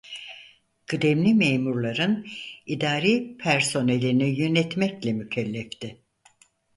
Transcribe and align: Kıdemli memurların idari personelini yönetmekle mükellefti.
Kıdemli 0.85 1.33
memurların 1.33 2.27
idari 2.65 3.37
personelini 3.37 4.39
yönetmekle 4.41 5.13
mükellefti. 5.13 6.01